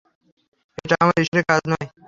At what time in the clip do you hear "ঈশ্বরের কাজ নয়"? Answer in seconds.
1.23-1.87